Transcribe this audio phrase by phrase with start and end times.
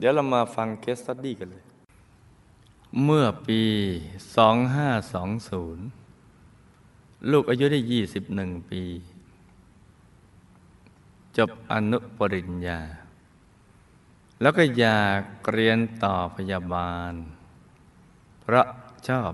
[0.00, 1.64] เดี๋ยวเรามาฟังเคสตัดดี้กันเลย
[3.04, 3.62] เมื่อปี
[6.06, 7.80] 2520 ลูกอายุได้
[8.24, 8.82] 21 ปี
[11.36, 12.80] จบอนุปริญญา
[14.40, 15.22] แล้วก็อยาก
[15.52, 17.12] เรียนต่อพยาบาล
[18.40, 18.66] เพราะ
[19.08, 19.32] ชอบ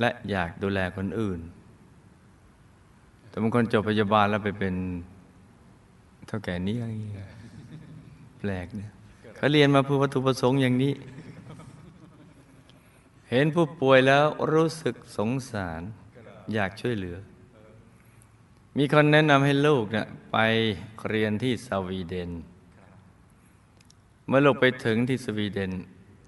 [0.00, 1.40] และอยากดูแลคนอื่น
[3.28, 4.74] แต่บางคนจบพยาบาลแล้วไปเป็น
[6.26, 7.30] เท่าแก่นี้อะไรเงี้ย
[8.40, 8.92] แปลกเนี่ย
[9.42, 10.94] เขาเรียนมาเพื่อวัตถุประสงค์อย่างนี้
[13.30, 15.82] เห็นผู้ป่วยแล้วรู้สึกสงสาร
[16.54, 17.16] อยากช่วยเหลือ
[18.78, 20.38] มีคนแนะนำให้ลูกเนี่ยไป
[21.08, 22.30] เรียนที่สวีเดน
[24.26, 25.72] เมื่อลูกไปถึงที่สวีเดน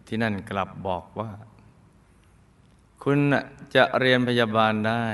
[0.06, 1.30] ที่นั่นกลับบอกว่า
[3.02, 3.18] คุณ
[3.74, 5.06] จะเรียนพยาบาลได้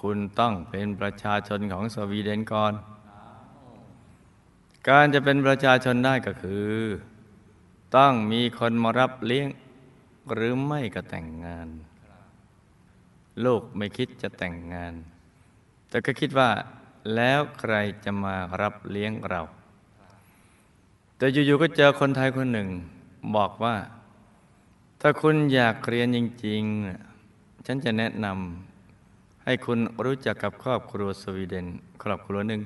[0.00, 2.72] คุณต้องเป็นประชาชนของสวีเดนก่อน
[4.88, 6.76] การจะเป็นประชาชนได้ก็คือ
[7.96, 9.48] ต้องมีคนมารับเลี้ยง
[10.32, 11.68] หรือไม่ก็แต่งงาน
[13.44, 14.94] ลูกไม่คิดจะแต่งงาน
[15.88, 16.50] แต่ก็คิดว่า
[17.14, 19.42] แล้วใครจะมารับเลี้ยงเรา
[21.16, 22.68] แต่อยู่ๆก็เจอคนไทยคนหนึ่ง
[23.36, 23.76] บอกว่า
[25.00, 31.66] ถ้าคุณอยากเรียนจริงๆ ฉันจะแนะนำให้คุณรู้จักกับครอบครัวสวีเดน
[32.02, 32.62] ครอบครัวหนึ่ง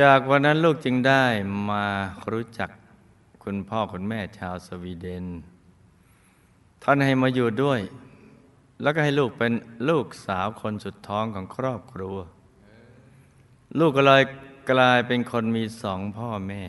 [0.00, 1.24] จากวันนั้นลูกจึงได้
[1.70, 1.84] มา
[2.32, 2.70] รู้จัก
[3.48, 5.24] คุณพ่อคุณแม่ชาวสวีเดน
[6.82, 7.80] ท่านให้มาอยู่ด้วย
[8.82, 9.52] แล้วก็ให้ลูกเป็น
[9.88, 12.16] ลูกสาวคนสุดท้องของครอบครัว
[13.78, 14.22] ลูกก็เลย
[14.70, 16.62] กลายเป็นคนมีสองพ่อแม่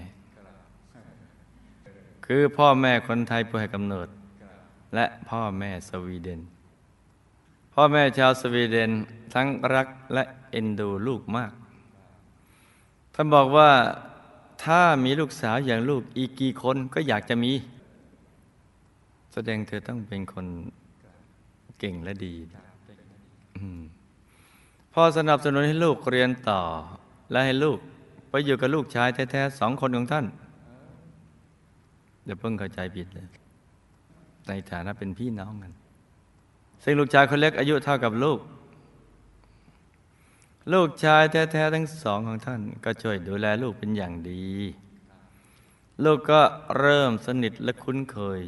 [2.25, 4.07] คือพ่อแม่คนไทยผู้ให้กำเนิด
[4.95, 6.41] และพ่อแม่สวีเดน
[7.73, 8.91] พ่อแม่ชาวสวีเดน
[9.33, 11.51] ทั้งรักและเอ็นดูลูกมาก
[13.13, 13.71] ท่านบอกว่า
[14.63, 17.51] ถ้ามีลูกสาวอย่างลูกอีกกี่คนก็อยากจะมี
[19.33, 20.45] แสดงเธอต้องเป็นคน
[21.79, 22.33] เก่งและดี
[24.93, 26.61] พอสนับสนุนให้ลูกเรียนต่อ
[27.31, 27.79] และให้ลูก
[28.29, 30.25] ไปอยู่กับลูกชายแท้ๆสองคนของท่าน
[32.25, 33.27] อย่าเพิ่งเข้าใจผิดเลย
[34.47, 35.73] ในฐานะเป็นพี่น้องกัน
[36.83, 38.39] ซึ่งลูกชายคนเล็กอายุเท่ากับลูก
[40.73, 44.43] ลูกชายแท้ๆทั้งสองของท่าน ก็ช่วยดูแลลูกเป็นอย่างดี
[46.03, 46.41] ลูกก็
[46.79, 48.41] เริ่มสนิทและคุ้นเคย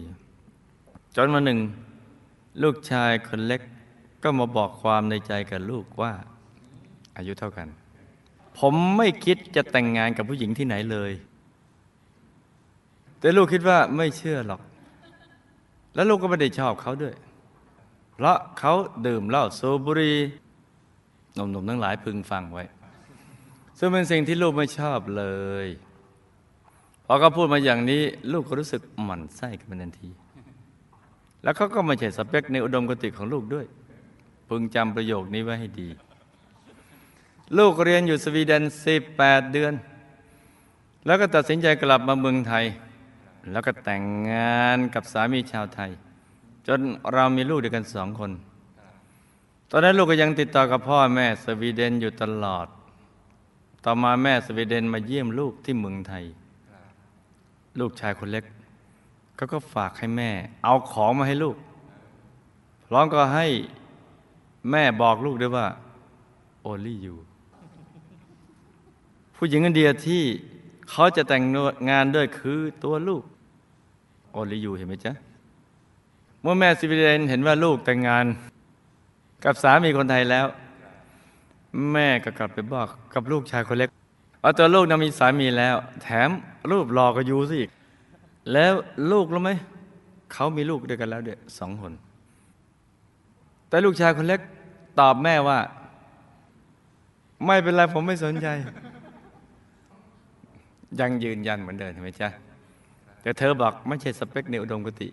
[1.16, 1.60] จนมาหนึ่ง
[2.64, 3.62] ลูกชายคนเล็ก
[4.24, 6.14] ก็มาบอกความในใจกับลูกว่า
[7.18, 7.68] อายุเท่ากัน
[8.58, 11.12] ผมไม่คิดจะแต่งงานกับผู้หญิงที่ไหนเลย
[13.20, 14.62] แต่ลูกคิดว่าไม่เชื่อหรอก
[15.96, 17.16] แล้วลูกก็ไม่ได้ชอบเขาด้วย
[18.14, 18.74] เพราะเขา
[19.08, 20.16] ดื่มเหล้าสูบบุหรี่
[21.38, 22.64] หนุ่มๆทั้งหลายพึงฟังไว้
[23.78, 25.24] ซึ่งเป็นสิ่งที่ลูกไม่ชอบเล
[25.66, 25.68] ย
[27.06, 30.10] พอเขาพูดมาอย่างนี้ ลูกก็รู้สึกหมั่นไส้กันทันที
[31.44, 33.66] แล้วเขาก็ไม่ใช่สเปคในอุดมคติของลูกด้วย
[34.48, 35.90] พึงจำประโยคนี้ไว้ให้ดี
[37.58, 38.64] ลูกเรียนอยู่สวีเดน
[39.08, 39.74] 18 เดือน
[41.06, 42.66] แล้วก็ตัดสินใจกลับมาเมืองไทย
[43.52, 45.92] แล้วก็แต่งงานกับสามีชาวไทย
[46.68, 46.80] จน
[47.14, 48.32] เรามีลูกด้วยกันสองคน
[49.72, 52.68] ตอนนั้นลูกก็ยังติดต่อกับพ่อแม่สวีเดนอยู่ตลอด
[53.86, 56.24] ต่อมาแม่สวีเดนมาเยี่ยมลูกที่เมืองไทย
[57.80, 58.46] ลูกชายคนเล็ก
[59.36, 60.32] เขาก็ฝากให้แม่
[60.64, 61.58] เอาของมาให้ลูก
[62.86, 63.46] พร้อมก็ให้
[64.72, 65.68] แม่บอกลูกด้วยว่า
[66.62, 67.18] โอลี่อยู่
[69.36, 70.24] ผู้หญิงคนเดียวที่
[70.90, 71.44] เขาจะแต่ง
[71.90, 73.24] งานด้วยคือตัวลูก
[74.32, 75.14] โอลี่อยู่เห็นไหมจ๊ะ
[76.42, 78.26] เมื่อแม่สวีเดนเห็นว่าลูกแต่งงาน
[79.44, 80.46] กับสามีคนไทยแล้ว
[81.92, 83.90] แม่ก็กลับไปบอกกับลูกชายคนเล็ก
[84.44, 86.30] ว่าตัวลูกนั้นมีสามีแล้ว แถม
[86.72, 87.70] รูปหลอกก็อยู่สิอีก
[88.54, 88.74] แล้ว
[89.12, 89.52] ลูกรู้ไหม
[90.34, 91.94] เขามีลูกด้วยกันแล้วเด็กสองคน
[93.70, 94.40] แต่ลูกชายคนเล็ก
[95.00, 95.60] ตอบแม่ว่า
[97.46, 98.48] ไม่เป็นไรผมไม่สนใจ
[101.00, 102.30] ยังยืนยันเหมือนเดิมใช่ไหมจ๊ะ
[103.22, 105.10] แต่เธอบอกไม่ใช่สเปคในอุดมคติ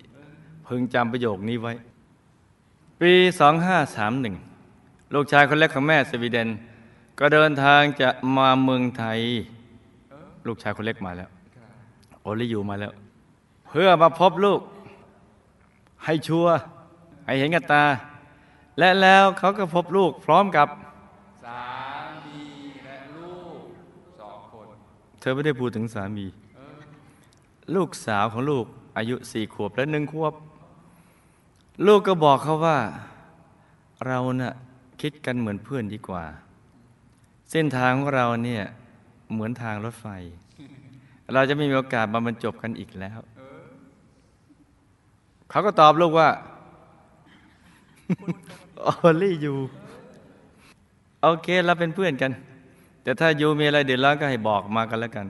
[0.67, 1.73] พึงจำประโยคนี้ไว้
[3.05, 3.17] ปี
[4.35, 6.49] 2531 ลูกชายคนเล็กของแม่สวีเดน
[7.19, 9.21] ก็เดินทางจะมาเมืองไทย
[10.47, 11.29] ลูกชายคนเล็กมาแล้ว
[12.23, 12.93] โอลิยูมาแล้ว
[13.69, 14.61] เพื่อมาพบลูก
[16.05, 16.55] ให้ชัวร์
[17.27, 17.85] ให้เห็นกับตา
[18.79, 20.69] และแล้วเขาก็พบลูกพร้อมกับ
[21.45, 21.63] สา
[22.27, 22.43] มี
[22.85, 23.59] และลูก
[24.21, 24.67] สองคน
[25.21, 26.27] เธอไม่ได้พูดถึงสามี
[27.75, 28.65] ลูกสาวของลูก
[28.97, 30.35] อายุสี่ขวบและหนึ่งขวบ
[31.87, 32.79] ลูกก็บอกเขาว่า
[34.07, 34.55] เรานะ่ะ
[35.01, 36.25] คิดกันเหมือนเพื่อนดีกว่า
[37.51, 38.63] เส้นทางของเราเนี่ย
[39.33, 40.07] เหมือนทางรถไฟ
[41.35, 43.19] เราจะไม่มีโอกาสมาบรรจบกันอีกแล้ว
[45.51, 46.29] เขาก็ตอบลูกว่า
[48.83, 48.89] โอ
[49.23, 49.57] ลี่อยู่
[51.23, 52.33] โอเคเราเป็นเพื่อนกัน
[53.03, 55.27] แต่ถ้ายูมีอะไรเดือดร้อนก็ให้บอกมากันแล้วกัน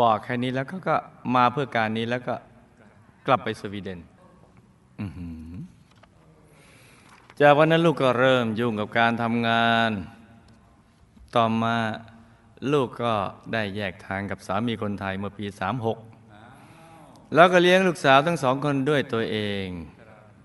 [0.00, 0.96] บอกแค่นี้แล้วเขาก็
[1.34, 2.34] มาเพื่อการนี้แล้วก็
[3.26, 4.00] กลับไปสวีเดน
[7.40, 9.90] จากวันนั้นลูกก็เริ่มยุ่งกับการทำงาน
[11.36, 11.76] ต่อมา
[12.72, 13.12] ลูกก็
[13.52, 15.46] ได้แยกทางกับสามีคนไทยเมื่อปี
[16.60, 19.66] 36 แล้วก็เลี้ยงลูกสาวทั้งสองคนด้วยตัวเอง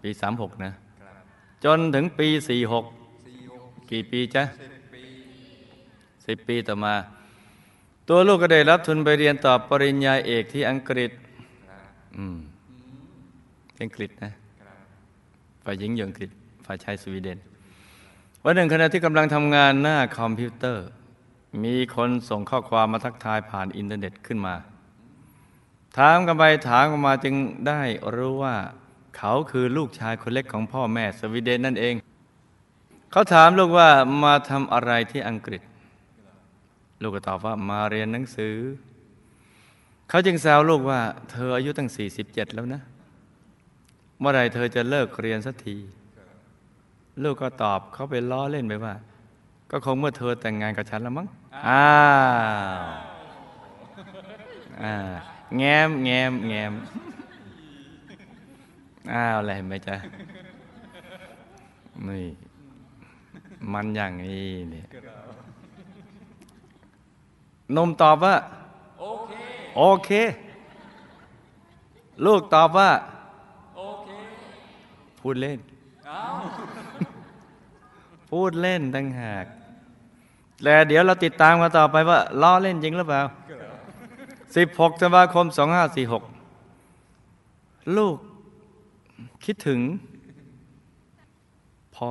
[0.01, 0.71] ปี 36 นะ
[1.65, 2.85] จนถึงปี 46สี่หก
[3.91, 5.03] กี่ปีจ๊ะสิบปี
[6.25, 6.95] สิบปีต่อมา
[8.09, 11.11] ตัวลูกก็ได้รับทุนไปเรียนต่อปริญญาเอกที่อังกฤษ
[12.17, 12.37] อืม
[13.81, 14.31] อังกฤษนะ
[15.69, 16.29] ฝ่ายหญิงอยู่อังกฤษ
[16.65, 17.39] ฝ่ายชายสวีเดน
[18.43, 20.85] วันหนึ่งขณะที่กำลังทำงานหน้าคอมพิวเตอร์
[21.63, 24.55] มีคนส่งข้อความมาทักทายผ่านอินเทอร์เน็ตขึ้นมา
[25.97, 27.35] ถามกันไปถามกันมาจึง
[27.67, 27.81] ได้
[28.15, 28.55] รู้ว่า
[29.17, 31.95] เขาคือลูกชายคนเล็กของพ่อแม่สวีเดนนั่นเอง
[33.11, 33.89] เขาถามลูกว่า
[34.23, 35.61] มาทำอะไรที่อังกฤษ
[37.01, 38.55] ลูกก็ตอบว่ามาเรียนหนังสือ
[40.09, 40.99] เขาจึงแซวลูกว่า
[41.31, 41.89] เธออายุตั้ง
[42.21, 45.77] 47 แล้วนะเมื่อไหรเธอจะเลิกเรียนสักที
[47.23, 48.93] ลูกก็ตอบเขาไปล้อเล่นไปว่า
[49.71, 51.27] ก็คงเมื่อเธอแต่งงานกับฉันแล้วมั้ง
[51.67, 51.87] อ้า
[52.79, 52.83] ว
[54.83, 54.95] อ่า
[55.57, 56.73] แง้มแง้มแง้ม
[59.11, 59.95] อ้าวอะไรเห็นไหมจ๊ะ
[62.07, 62.27] นี่
[63.73, 64.85] มันอย่างนี้เนี่ย
[67.75, 68.35] นมตอบว่า
[68.99, 69.33] โอเค
[69.77, 70.09] โอเค
[72.25, 73.16] ลูกตอบว่าโอเค
[75.19, 75.59] พูดเล่น
[78.29, 79.45] พูดเล่นตั้งหาก
[80.63, 83.21] แต่เดี๋ยวเราติดตามกันต่อไปว่าล้อเล่นจริงหรือเปล่า
[84.31, 85.45] 16ธันวาคม
[87.11, 88.17] 2546 ลูก
[89.45, 89.79] คิดถึง
[91.95, 92.09] พ่อ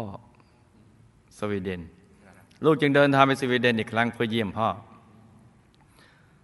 [1.39, 1.81] สวีเดน
[2.65, 4.69] ลูกจึงเดินทางไปสวีเดนอีกครั้งเพื่อเยี่ยมพ่อ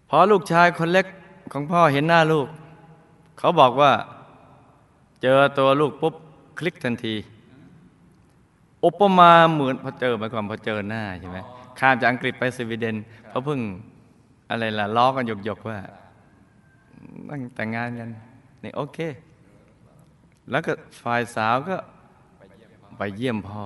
[0.09, 1.07] พอลูกชายคนเล็ก
[1.53, 2.47] ของพ่อเห็นหน้าลูก
[3.39, 3.93] เขาบอกว่า
[5.23, 6.15] เจอตัวลูกปุ๊บ
[6.59, 7.15] คลิกทันที
[8.85, 11.39] อุปมาเหมือนพอเจอมายความพอเจอหน้าใช่ไหม
[11.79, 12.97] ข้ามจากอังกฤษไปสวีเดน
[13.29, 13.61] เขาเพิ่ง
[14.51, 15.79] อะไรล่ะล้อกันหยกๆว่า
[17.31, 18.11] ตั้งแต่งงานกัน
[18.63, 18.99] นี่โอเค
[20.51, 20.73] แล้วก็
[21.03, 21.77] ฝ่ายสาวก็
[22.97, 23.65] ไปเยี่ยมพ่อ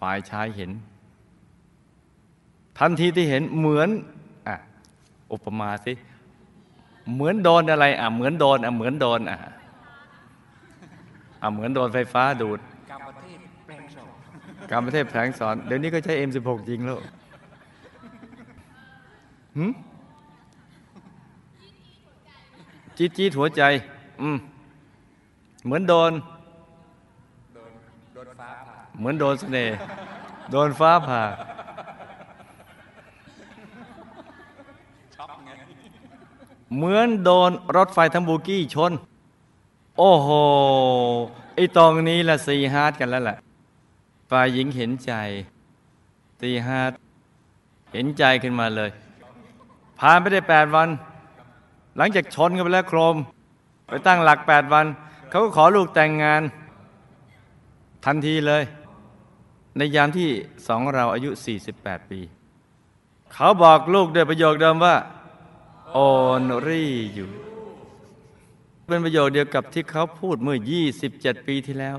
[0.00, 0.70] ฝ่ายชายเห็น
[2.78, 3.88] ทันทีที่เห็นเหมือน
[4.48, 4.56] อะ
[5.32, 5.92] อุปมาสิ
[7.14, 9.38] เหมือนโดนอะไร อะ เหมือนโดน อะ เหมือนโดน อะ
[11.44, 12.60] อะเหมือนโดนไฟฟ้าดูด
[12.90, 14.08] กรรมประเทศแปลงโฉม
[14.70, 16.98] การประเทศแผลงสอน เดี๋ยวนี้ก็ใช้ M16 จริงแล้ว
[19.56, 19.72] หืม
[22.96, 23.62] จี๊ดจี๊ดหัวใจ
[24.22, 24.36] อืม
[25.64, 26.12] เหมือนโดน
[27.54, 27.70] โดน
[28.14, 29.76] โดนฟ้าผ่าเหมือนโดนเสน่ห์
[30.50, 31.22] โดนฟ้าผ่า
[35.14, 35.50] ช็อกไง
[36.76, 38.92] เหมือนโดนรถไฟทั้งบูกี้ชน
[39.98, 40.28] โอ้โห
[41.54, 43.38] ไอ้ตรงนี้ละ see heart กันแล้วแหละ
[44.30, 45.12] ฝ่ายหญิงเห็นใจ
[46.40, 46.92] see heart
[47.92, 48.90] เห็นใจขึ้นมาเลย
[50.00, 50.88] ผ่านไปได้แปดวัน
[51.96, 53.16] หลังจากชนกันไปแล้วโครม
[53.88, 54.86] ไปตั้งหลักแปดวัน
[55.28, 56.42] เขาก็ขอลูกแต่งงาน
[58.04, 58.62] ทันทีเลย
[59.76, 60.28] ในยามที่
[60.66, 61.30] สองเราอายุ
[61.70, 62.20] 48 ปี
[63.32, 64.96] เขาบอกลูกด้วยประโยคเดิมว่า
[65.92, 65.98] โอ
[66.40, 67.28] นรี่อยู่
[68.86, 70.58] เป็นประโยคเดียวกับที่เขาพูดเมื่อ
[71.02, 71.96] 27 ปีที่แล้ว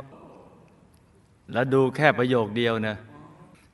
[1.51, 2.96] แล้วดูแค่ประโยคเดียวนะ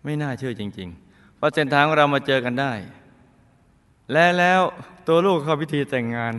[0.03, 2.73] ไม่น่าเชื่อจริงๆ เพราะเส้นทางของเรามาเจอกันได้
[4.11, 4.61] และแล้ว
[5.07, 6.33] ตัวลูกเข้าพิธีแต่งงาน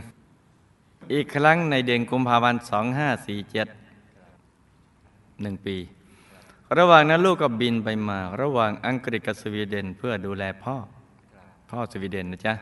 [1.12, 2.62] อีกครั้งในเดือนกุมภาพันธ์
[3.42, 5.76] 2547หนึ่งปี
[6.78, 10.76] ระหว่างนั้นลูกก็บินไปมา ระหว่างอังกฤษกับสวีเดนเพื่อดูแลพ่อ
[11.70, 12.54] พ่อสวีเดนนะจ๊ะ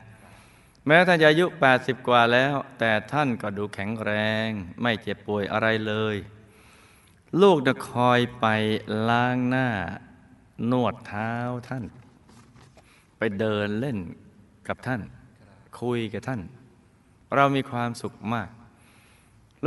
[0.93, 4.13] แม้ท่านอายุ 80 กว่าแล้ว แต่ท่านก็ดูแข็งแร
[4.47, 4.49] ง
[4.83, 6.17] ไม่เจ็บป่วยอะไรเลย
[7.43, 8.47] ลูกจะคอยไป
[9.09, 9.69] ล้างหน้า
[10.71, 11.33] นวดเท้า
[11.69, 11.85] ท่าน
[13.19, 13.99] ไปเดินเล่น
[14.69, 15.01] กับท่าน
[15.81, 16.41] คุยกับท่าน
[17.35, 18.51] เรามีความสุขมาก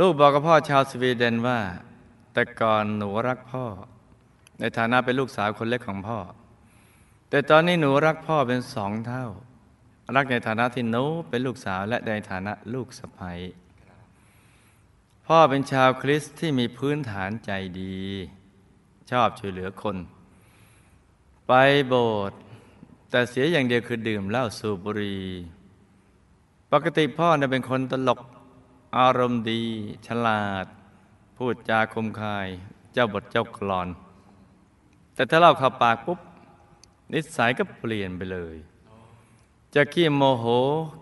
[0.00, 1.60] ลูกบอกกับพ่อชาวสวีเดนว่า
[2.32, 3.64] แต่ก่อนหนูรักพ่อ
[4.58, 6.18] ในฐานะเป็นลูกสาวคนเล็กของพ่อ
[7.30, 9.26] แต่ตอนนี้หนูรักพ่อเป็นสองเท่า
[10.16, 13.32] รักในฐานะที่หนูเป็นลูกสาวและในฐานะลูกสะใภ้
[15.26, 17.98] พ่อเป็นชาวคริสต์ที่มีพื้นฐานใจดี
[19.10, 19.96] ชอบช่วยเหลือคน
[21.46, 21.52] ไป
[21.88, 22.38] โบสถ์
[23.10, 25.24] แต่เสียอย่างเดียวคือดื่มเหล้าสูบบุหรี่
[26.72, 28.20] ปกติพ่อเนี่ยเป็นคนตลก
[28.98, 29.62] อารมณ์ดี
[30.06, 30.66] ฉลาด
[31.36, 32.48] พูดจาคมคาย
[32.92, 33.88] เจ้าบทเจ้ากลอน
[35.14, 36.18] แต่ถ้าเล่าขับปากปุ๊บ
[37.12, 38.56] นิสัยก็เปลี่ยนไปเลย
[39.74, 40.44] จะขี้โมโห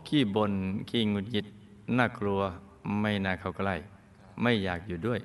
[0.09, 0.53] ขี้บน่น
[0.89, 1.47] ขี้งุดหงิด
[1.97, 2.41] น่ากลัว
[3.01, 3.75] ไม่น่าเข้าใกล้
[4.43, 5.21] ไม่อยากอยู่ด้วย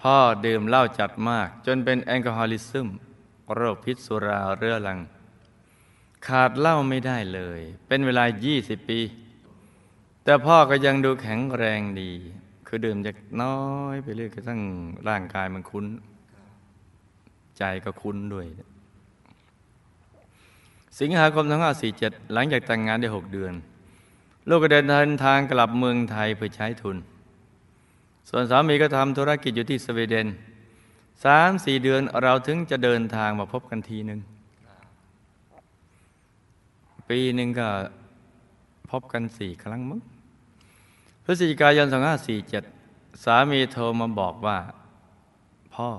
[0.00, 0.16] พ่อ
[0.46, 2.88] ดื่มเหล้าจัดมาก จนเป็นแอลกอฮอลิซึม
[3.54, 4.98] โรคพิษสุราเรื้อรัง
[6.26, 8.24] ขาดเหล้าไม่ได้เลย เป็นเวลา
[8.56, 9.00] 20 ปี
[10.24, 12.10] แต่พ่อก็ยังดูแข็งแรงดี
[12.66, 13.60] คือดื่มจากน้อ
[13.94, 14.60] ยไปเรื่อยกระทั่ง
[15.08, 15.86] ร่างกายมันคุ้น
[17.58, 18.46] ใจก็คุ้นด้วย
[21.00, 21.44] สิงหาคม
[21.88, 23.54] 2547 หลังจากแต่งงานได้ 6 เดือน
[24.48, 24.86] ลูกก็เดิน
[25.24, 26.96] ทางกลับเมืองไทยเพื่อใช้ทุน
[28.28, 30.26] ส่วนสามีก็ทำธุรกิจอยู่ที่สวีเดน
[31.24, 34.20] สามสี่เดือนเราถึงจะเดินทางมาพบกันทีหนึ่ง
[37.08, 37.68] ปีหนึ่งก็
[38.90, 40.00] พบกันสี่ครั้งมั้ง
[41.24, 41.86] พฤศจิกายน
[42.54, 44.58] 2547 สามีโทรมาบอกว่า
[45.74, 45.90] พ่อ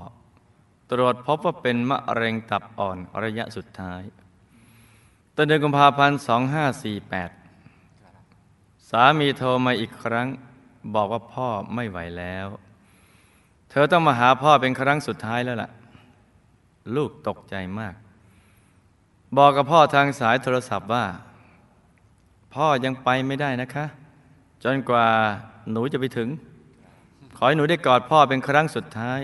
[0.91, 4.01] ตรวจพบว่าเป็นมะเร็งตับอ่อนระยะสุดท้าย
[5.35, 6.19] ต้นเดือนกุมภาพันธ์
[7.53, 10.27] 2548 สามีโทรมาอีกครั้ง
[10.95, 12.47] บอกว่าพ่อไม่ไหวแล้ว
[13.69, 15.69] เธอต้องมาหาพ่อเป็นครั้งสุดท้ายแล้วล่ะ
[16.95, 17.93] ลูกตกใจมาก
[19.37, 21.05] บอกกับพ่อทางสายโทรศัพท์ว่า
[22.53, 23.85] พ่อยังไปไม่ได้นะคะ
[24.63, 25.07] จนกว่า
[25.71, 26.29] หนูจะไปถึง
[27.37, 29.21] ขอให้หนูได้กอดพ่อเป็นครั้งสุดท้าย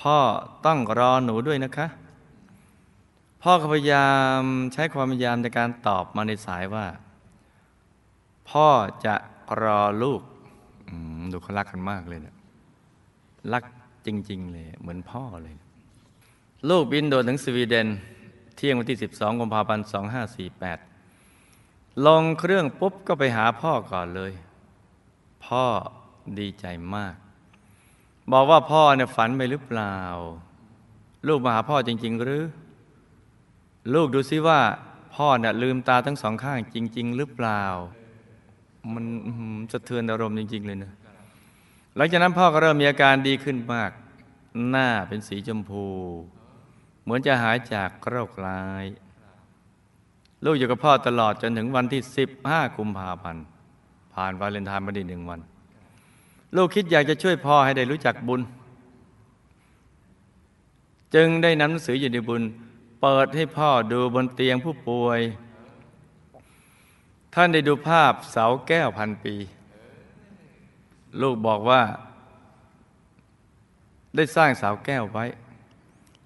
[0.00, 0.18] พ่อ
[0.66, 1.86] ต้องรอหนูด้วยนะคะ
[3.48, 4.10] พ่อก็พยายา
[4.40, 6.86] มใช้ความพยายามในการตอบมาในสายว่า
[8.50, 8.68] พ่อ
[9.04, 9.14] จะ
[9.62, 10.22] รอลูก
[11.32, 12.36] ดูเขารักกันมากเลยเนะี่ย
[13.52, 13.64] รัก
[14.06, 15.54] จริง ๆ เลย เหมือนพ่อเลย
[16.68, 17.88] ลูกบินโดดถึงสวีเดน
[18.56, 19.86] เที่ยงวันที่ 12กุมภาพันธ์
[21.14, 24.32] 2548 ลงเครื่องปุ๊บก็ไปหาพ่อก่อนเลย
[25.46, 25.64] พ่อ
[26.38, 27.14] ดีใจมาก
[28.32, 29.96] บอกว่าพ่อเนี่ยฝันไปหรือเปล่า
[31.28, 32.44] ลูกมาหาพ่อจริง ๆ หรือ
[33.94, 34.60] ลูกดูซิว่า
[35.14, 37.62] พ่อเนี่ยลืมตาทั้งสองข้างจริง ๆ หรือเปล่า
[38.94, 39.04] มัน
[39.72, 40.92] สะเทือนอารมณ์จริง ๆ เลยนะ
[41.96, 43.90] หลังจากนั้นพ่อก็เริ่มมีอาการดีขึ้นมาก
[44.70, 45.86] หน้าเป็นสีชมพู
[47.02, 48.84] เหมือนจะหายจากโรคร้าย
[50.44, 52.00] ลูกอยู่กับพ่อตลอดจนถึงวันที่
[52.38, 53.44] 15 กุมภาพันธ์
[54.14, 55.40] ผ่านวาเลนไทน์มาได้หนึ่งวัน
[56.56, 58.40] ลูกคิดอยากจะช่วยพ่อให้ได้รู้จักบุญ
[61.14, 62.42] จึงได้นำหนังสืออยู่ในบุญ
[63.06, 65.20] ปิดให้พ่อดูบนเตียงผู้ป่วย
[67.34, 69.34] ท่านได้ดูภาพเสาแก้วพันปี
[71.20, 71.82] ลูกบอกว่า
[74.16, 75.24] ได้สร้างเสาแก้วไว้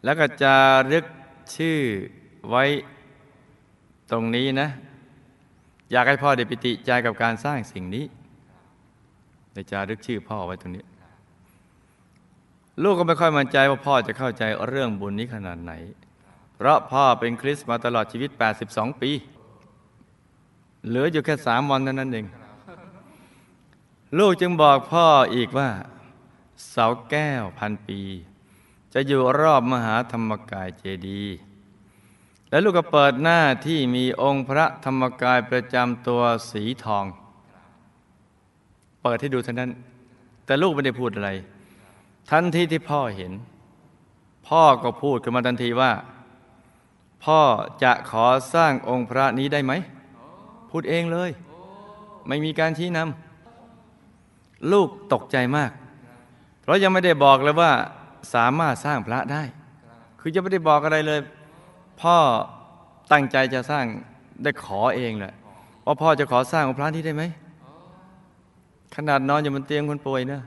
[0.04, 0.54] แล้วก็จะ
[0.92, 1.04] รึก
[1.56, 1.78] ชื่อ
[2.50, 2.64] ไว้
[4.10, 4.68] ตรงนี้นะ
[5.92, 8.04] อยากให้พ่อได้ปิติใจกับการสร้างสิ่งนี้
[9.52, 10.84] ได้จารึกชื่อพ่อไว้ตรงนี้
[12.82, 15.72] ลูกก็ไม่ค่อยมั่นใจว่าพ่อจะเข้าใจเรื่องบุญนี้ขนาดไหน
[16.62, 18.30] เพราะพ่อเป็นคริสต์มาตลอดชีวิต
[18.66, 19.10] 82 ปี
[20.86, 22.26] เหลืออยู่แค่สามวันเท่านั้นเอง
[24.18, 25.70] ลูกจึงบอกพ่ออีกว่า
[26.70, 28.00] เสาแก้วพันปี
[28.94, 31.36] จะอยู่รอบมหาธรรมกายเจดีย์
[32.50, 37.04] และลูกก็เปิดหน้าที่มีองค์พระธรรมกายประจำตัวสีทอง
[39.02, 39.70] เปิดให้ดูเท่านั้น
[40.44, 41.30] แต่ลูกไม่ได้พูดอะไร
[42.30, 43.32] ทันทีที่พ่อเห็น
[44.48, 45.92] พ่อก็พูดขึ้นมาทันทีว่า
[47.24, 47.40] พ่อ
[47.82, 49.72] จะขอสร้างองค์พระนี้ได้ไหม
[50.70, 51.30] พูดเองเลย
[52.28, 55.70] ไม่มีการชี้นำลูกตกใจมาก
[56.62, 57.72] เพราะยังไม่ได้บอกเลยว่า
[58.34, 59.42] สามารถสร้างพระได้
[60.20, 61.20] คือยังไม่ได้บอกอะไรเลย
[62.00, 62.16] พ่อ
[63.12, 63.84] ตั้งใจจะสร้าง
[64.42, 65.34] ได้ขอเองแหละ
[65.86, 67.22] ว่าพ่อจะขอสร้างองค์พระที่ได้ไหม
[68.96, 70.42] ขนาดนอนอยู่บนเตียงคนป่วยเนะ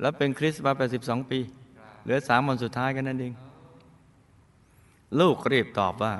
[0.00, 1.38] แล้วเป็นคริสต์มา82 ปี
[2.02, 3.32] เหลือสามวันสุดท้ายกันนั่นเอง
[5.20, 6.14] ลูกรีบตอบว่า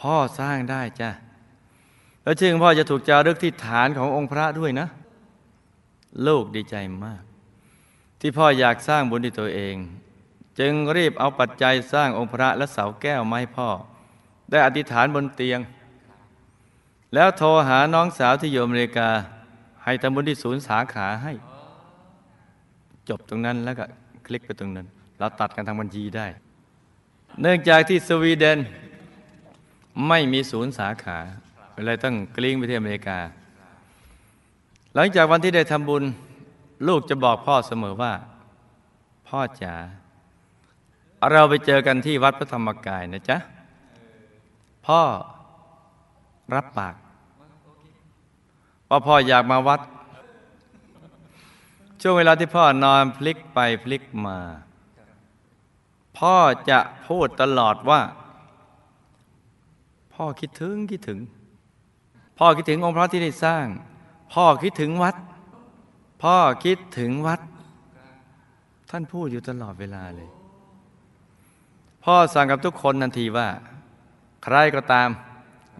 [0.00, 1.10] พ่อสร้างได้จ้ะ
[2.22, 4.88] แล้วชื่อของพ่อจะถูกจารึกที่ฐานขององค์พระด้วยนะ
[6.26, 7.22] ลูกดีใจมาก
[8.20, 9.76] ที่พ่ออยากสร้างบุญที่ตัวเอง
[10.58, 13.68] จึงรีบเอาปัจจัยสร้างองค์พระและเสาแก้วมาให้พ่อ
[14.50, 15.60] ได้อธิษฐานบนเตียง
[17.14, 19.08] แล้วโทรหาน้องสาวที่อยู่อเมริกา
[19.84, 21.32] ให้ทำบุญที่ศูนย์สาขาให้
[23.08, 23.84] จบตรงนั้นแล้วก็
[24.26, 24.86] คลิกไปตรงนั้น
[25.18, 26.26] เราตัดกันทางบัญชีได้
[27.40, 28.58] เนื่องจากที่สวีเดน
[30.08, 31.18] ไม่มีศูนย์สาขา
[31.84, 33.18] เลยต้องกลิ้งไปที่อเมริกา
[34.94, 36.04] หลังจากวันที่ได้ทำบุญ
[36.88, 38.12] ลูกจะบอกพ่อเสมอว่า
[39.28, 39.74] พ่อจ๋า
[41.32, 43.38] เราไปเจอกันที่วัดพระธรรมกายนะจ๊ะ
[44.86, 45.00] พ่อ
[46.54, 46.94] รับปาก
[48.90, 49.80] ว่าพ่ออยากมาวัด
[52.00, 54.38] ช่วงเวลาที่พ่อนอนพลิกไปพลิกมา
[56.18, 56.36] พ่อ
[56.70, 56.78] จะ
[57.08, 58.00] พูดตลอดว่า
[60.14, 61.20] พ่อคิดถึงคิดถึง
[62.38, 63.66] พ่อคิดถึงองค์พระที่ได้สร้าง
[64.34, 65.16] พ่อคิดถึงวัด
[66.22, 67.40] พ่อคิดถึงวัด
[68.90, 70.30] ท่านพูดอยู่ตลอดเวลาเลย
[72.04, 73.48] พ่อสั่งกับทุกคนทันทีว่า
[74.44, 75.08] ใครก็ตาม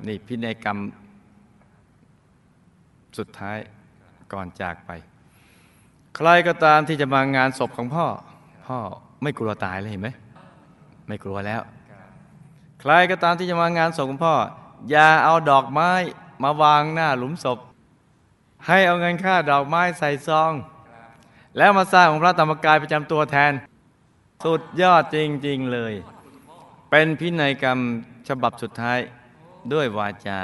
[0.07, 0.79] นี่พินัยกรรม
[3.19, 3.59] สุดท้าย
[4.33, 4.91] ก่อนจากไป
[6.17, 8.07] ใครก็ตามที่จะมางานศพของพ่อ
[8.67, 8.79] พ่อ
[9.23, 10.09] ไม่กลัวตายเลยเห็นไหม
[11.07, 11.63] ไม่กลัวแล้ว
[12.81, 14.35] ใครก็ตามที่จะมางานศพของพ่อ
[14.91, 15.91] อย่าเอาดอกไม้
[16.43, 17.59] มาวางหน้าหลุมศพ
[18.67, 20.53] ให้เอาเงินค่าดอกไม้ใส่ซอง
[21.57, 23.53] แล้วมาสร้างองค์พระธรรมกายประจำตัวแทน
[24.45, 25.95] สุดยอดจริง ๆเลย
[26.91, 27.79] เป็นพินัยกรรม
[28.29, 28.99] ฉบับสุดท้าย
[29.73, 30.41] ด้วยวาจา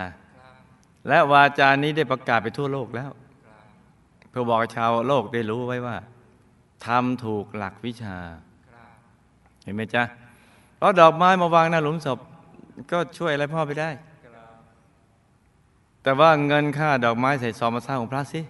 [1.09, 3.11] และวาจานี้ได้ประกาศไปทั่วโลกแล้ว
[4.31, 5.97] เพื่อบอกชาวโลกได้รู้ไว้ว่า
[6.87, 8.17] ทำถูกหลักวิชา
[9.63, 10.03] เห็นไหมจ๊ะ
[10.81, 12.19] เพราดอกไม้มาวางหน้าหลุมศพ
[12.91, 13.91] ก็ช่วยอะไรพ่อไปได้
[16.03, 18.41] แต่ว่าเงินค่าดอกไม้ใส่ซองมาสร้างองค์พระสิ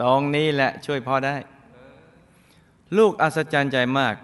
[0.00, 1.36] ตรงนี้แหละช่วยพ่อได้
[2.96, 4.14] ลูกอัศจรรย์ใจมาก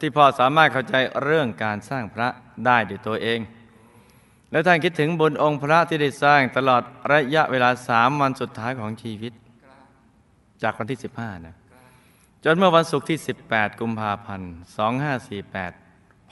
[0.00, 2.28] ที่พ่อสามารถเข้าใจเรื่องการสร้างพระ
[2.66, 3.40] ได้ด้วยตัวเอง
[4.50, 9.32] แล้วท่านคิดถึงบุญองค์พระที่ได้สร้างตลอดระยะเวลาสามวันสุดท้ายของชีวิต
[10.62, 11.56] จากวันที่ 15นะ
[12.44, 14.52] จนเมื่อวันศุกร์ที่ 18 กุมภาพันธ์
[15.36, 15.81] 2548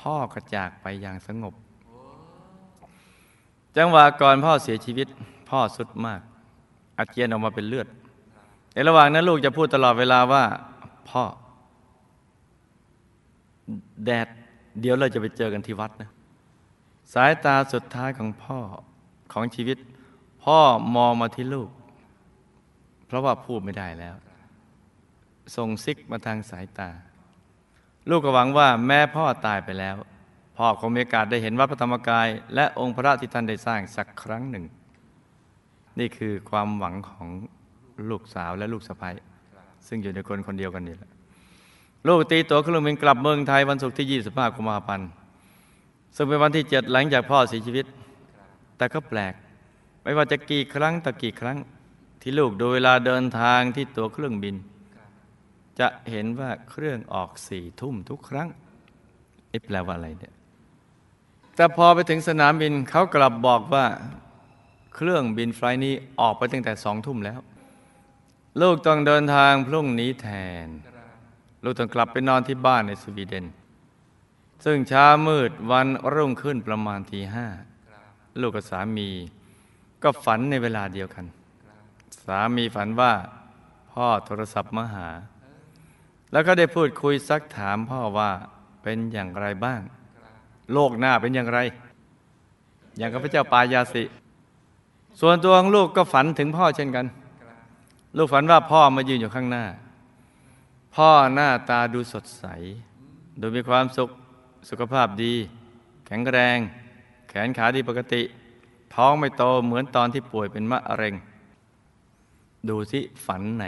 [0.00, 1.54] พ่อก็จากไปอย่างสงบ
[3.76, 5.08] จังหวะก่อนพ่อเสียชีวิต
[5.50, 6.20] พ่อสุดมาก
[6.98, 7.88] อาเจียนออกมาเป็นเลือด
[8.72, 10.44] ในระหว่างนั้นลูกจะพูดตลอดเวลาว่า
[11.10, 11.24] พ่อ
[14.04, 14.28] แดด
[14.80, 16.10] เดี๋ยวเราจะไปเจอกันที่วัดนะ
[17.14, 18.58] สายตาสุดท้ายของพ่อ
[19.32, 19.78] ของชีวิต
[20.44, 20.58] พ่อ
[20.96, 21.70] มองมาที่ลูก
[23.06, 24.16] เพราะว่าพูดไม่ได้แล้ว
[25.56, 26.90] ส่งซิกมาทางสายตา
[28.08, 29.96] ลูกก็หวังว่าแม่พ่อตายไปแล้ว
[30.56, 34.64] พ่อคงมีโอกาสได้เห็นวัดพระธรรมกาย และองค์พระที่ท่านได้สร้างสักครั้งหนึ่ง
[35.98, 37.28] นี่คือความหวังของ
[38.10, 39.10] ลูกสาวและลูกสะใภ้
[39.86, 41.10] ซึ่งอยู่ในคนคนเดียวกันนี่แหละ
[42.08, 45.08] ลูกตีตัวเครื่องบินกลับเมืองไทยวันศุกร์ที่ 25กุมภาพันธ์
[46.16, 47.86] ซึ่งเป็นวันที่เจ็ดหลังจากพ่อเสียชีวิต
[48.76, 49.34] แต่ก็แปลก
[50.02, 51.58] ไม่ว่าจะกี่ครั้งต่อกี่ครั้ง
[52.20, 54.54] ที่ลูกดูเวลาเดินทางที่ตัวเครื่องบิน
[55.78, 58.48] จะเห็นว่าเครื่องออกสี่ทุ่มทุกครั้ง
[59.48, 60.34] เอ๊ะแปลว่าอะไรเนี่ย
[61.56, 63.86] แต่พอไปถึงสนามบินเขากลับบอกว่า
[64.94, 67.40] เครื่องบินไฟล์นี้ออกไปตั้งแต่สองทุ่มแล้ว
[68.60, 70.28] ลูกต้องเดินทางพรุ่งนี้แท
[70.66, 70.68] น
[71.64, 73.46] ลูกต้องกลับไปนอนที่บ้านในสวีเดน
[74.64, 77.46] ซึ่งเช้ามืดวันรุ่งขึ้นประมาณทีห้า
[78.40, 79.08] ลูกกับสามี
[80.02, 81.26] ก็ฝันในเวลาเดียวกัน
[82.26, 83.12] สามีฝันว่า
[83.92, 85.08] พ่อโทรศัพท์มาหา
[86.32, 88.30] แล้วก็ได้พูดคุยซักถามพ่อว่า
[88.82, 89.80] เป็นอย่างไรบ้าง
[90.72, 91.58] โลกหน้าเป็นอย่างไร
[92.96, 94.04] อย่างกับพระเจ้าปายาสิ
[95.20, 97.06] ส่วนตัวของลูกก็ฝันถึงพ่อเช่นกัน
[98.16, 99.64] ลูกฝันว่าพ่อมายืนอยู่ข้างหน้า
[100.96, 102.44] พ่อหน้าตาดูสดใส
[103.40, 104.10] ดูมีความสุข
[104.68, 105.34] สุขภาพดี
[106.06, 106.58] แข็งแรง
[107.28, 108.22] แขนขาดีปกติ
[108.94, 111.14] ท้องไม่โตเหมือนตอนที่ป่วยเป็นมะเร็ง
[112.68, 113.66] ดูสิฝันไหน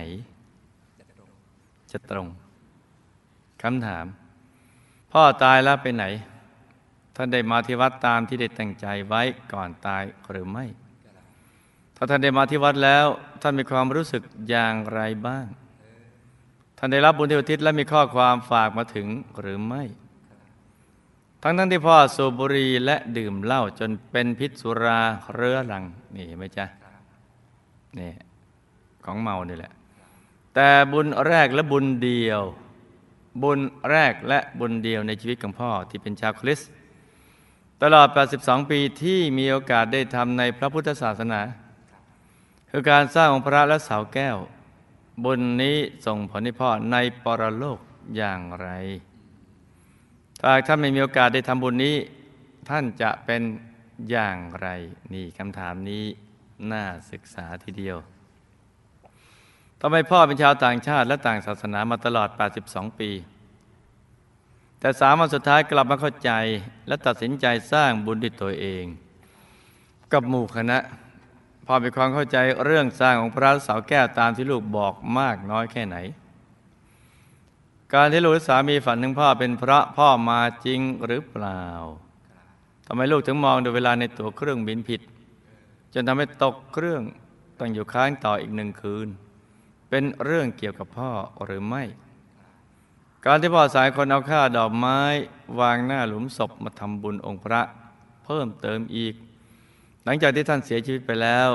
[1.90, 2.26] จะตรง
[3.62, 4.06] คำถาม
[5.12, 6.04] พ่อตายแล้วไปไหน
[7.16, 9.22] ท่านได้มาที่วัดตามที่ได้ตั้งใจไว้
[9.52, 10.64] ก่อนตายหรือไม่
[11.96, 13.06] ถ้าท่านได้มาที่วัดแล้ว
[13.42, 15.46] ท่านมีความรู้สึกอย่างไรบ้าง
[16.78, 19.06] ท่านได้รับบุญที่อุทิศและมีข้อความฝากมาถึง
[19.40, 19.82] หรือไม่
[21.42, 25.00] ทั้งทั้งที่พ่อสูบบุหรี่และดื่มเหล้าจนเป็นพิษสุรา
[25.34, 26.66] เรื้อรังนี่เห็นไหมจ๊ะ
[27.98, 28.12] นี่
[29.04, 29.72] ของเมานี่แหละ
[30.54, 32.42] แต่บุญแรกและบุญเดียว
[33.42, 36.70] บุญแรกและบุญเดียวในชีวิตของพ่อที่เป็นชาวคริสต์
[37.82, 38.08] ตลอด
[38.40, 41.40] 82 ปีที่มีโอกาสได้ทำในพระพุทธศาสนา
[42.70, 44.36] คือการสร้างองค์พระและเสาแก้ว
[45.24, 47.78] บุญนี้ส่งผลให้พ่อในปรโลก
[48.16, 48.68] อย่างไร
[50.40, 51.96] ถ้าท่านไม่มีโอกาสได้ทำบุญนี้
[52.68, 53.42] ท่านจะเป็น
[54.10, 54.68] อย่างไร
[55.14, 56.04] นี่คำถามนี้
[56.72, 57.96] น่าศึกษาทีเดียว
[59.84, 62.28] ทำไมพ่อเป็นชาวต่างชาติและต่างศาสนามาตลอด
[62.64, 63.10] 82 ปี
[64.80, 66.30] แต่สามวันสุดท้ายกลับมาเข้าใจ
[66.88, 68.84] และตัดสินใจสร้างบุญด้วยตัวเอง
[70.12, 70.78] กับหมู่คณะ
[71.66, 75.96] พ่อมีความเข้าใจเรื่องสร้างของพระสาวแก้วตามที่ลูกบอกมากน้อยแค่ไหน
[77.94, 81.64] การที่ลูกสามีฝันถึงพ่อเป็นพระพ่อมาจริงหรือเปล่า
[82.86, 85.00] ทำไมลูกถึงมองดูเวลาในตัวเครื่องบินผิด
[85.94, 87.02] จนทำให้ตกเครื่อง
[87.58, 89.08] ต้องอยู่ค้างต่ออีกหนึ่งคืน
[89.94, 91.10] เป็นเรื่องเกี่ยวกับพ่อ
[91.44, 91.82] หรือไม่
[93.24, 95.00] การที่พ่อสายคนเอาค่าดอกไม้
[95.60, 97.62] วางหน้าหลุมศพมาทำบุญองค์พระ
[98.24, 99.14] เพิ่มเติมอีก
[100.04, 101.50] หลังจากที่ท่านเสียชีวิตไปแล้ว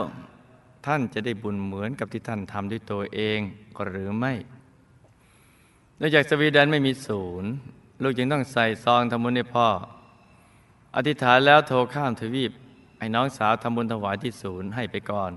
[0.86, 3.39] ท่านจะได้บุญเหมือนกับที่ท่านทำด้วยตัวเอง
[3.86, 4.34] หรือไม่
[5.97, 7.50] เนื่องจากสวีเดนไม่มีศูนย์
[8.02, 9.67] ลูกจึงต้องใส่ซองทำบุญให้พ่อ
[10.95, 12.52] อธิษฐานแล้วโทรข้ามทวีป
[13.00, 15.34] ให้น้องสาวทำบุญถวายที่ศูนย์ให้ไปก่อน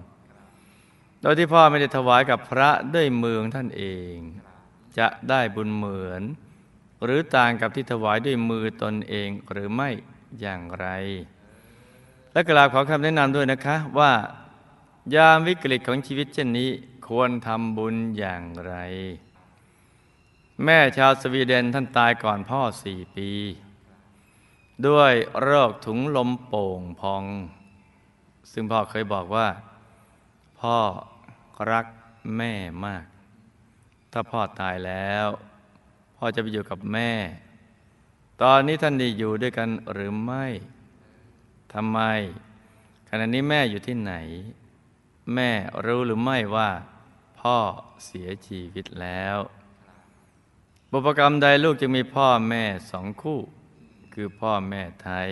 [1.22, 4.14] โดยที่พ่อไม่ได้ถวายกับพระด้วยมือของท่านเอง
[4.98, 6.22] จะได้บุญเหมือน
[7.04, 9.90] หรือต่างกับที่ถวายด้วยมือตนเองหรือไม่
[10.40, 10.86] อย่างไร
[12.32, 14.12] และกราบขอคำแนะนำด้วยนะคะว่า
[15.14, 16.70] ยามวิกฤตของชีวิตเช่นนี้
[17.08, 18.74] ควรทำบุญอย่างไร
[20.64, 23.30] แม่ชาวสวีเดนท่านตายก่อนพ่อสี่ปี
[24.86, 27.24] ด้วยโรคถุงลมโป่งพอง
[28.52, 29.46] ซึ่งพ่อเคยบอกว่า
[30.60, 30.78] พ่อ
[31.70, 31.86] รัก
[32.36, 32.52] แม่
[32.84, 33.04] มาก
[34.12, 35.26] ถ้าพ่อตายแล้ว
[36.16, 37.12] พ่อจะไปอยู่กับแม่
[38.42, 40.46] ตอนนี้ท่านได้อยู่ด้วยกันหรือไม่
[41.72, 42.00] ทำไม
[43.08, 44.14] ขณะนี้แม่อยู่ที่ไหน
[45.34, 45.50] แม่
[45.84, 46.70] รู้หรือไม่ว่า
[47.40, 47.58] พ่อ
[48.04, 49.38] เสียชีวิตแล้ว
[50.90, 53.40] บุพกรรมใดลูกจึงมีพ่อแม่สองคู่
[54.14, 55.30] คือพ่อแม่ไทย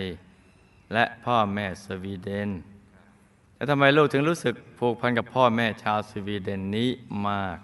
[0.93, 2.49] และพ่อแม่สวีเดน
[3.59, 6.89] แล้วทำไมลูกถึงรู้สึกผูกพันกับพ่อแม่ชาวสวีเดนนี้
[7.27, 7.57] มาก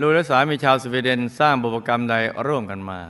[0.00, 2.14] ลูกและสามีชาวสวีเดนสร้างบุพกรรมใด
[2.46, 3.00] ร่วมกันมา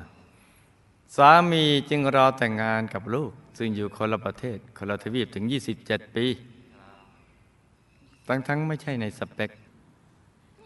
[1.17, 5.45] สามีจึงรอแต่งงานกับลูก ซึ่งอยู่คนละประเทศคนละทวีปถึง
[5.81, 6.27] 27 ปี
[8.29, 9.51] ทั้งทั้งไม่ใช่ในสเปค